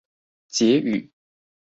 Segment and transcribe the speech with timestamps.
[0.49, 1.11] 結語